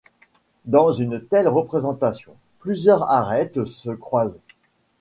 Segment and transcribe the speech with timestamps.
[0.65, 4.41] Dans une telle représentation, plusieurs arêtes se croisent.